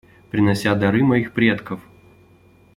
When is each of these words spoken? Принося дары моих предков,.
Принося 0.29 0.73
дары 0.83 1.03
моих 1.03 1.31
предков,. 1.35 1.87